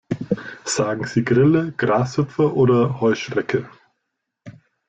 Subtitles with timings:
[0.65, 3.69] Sagen Sie Grille, Grashüpfer oder Heuschrecke?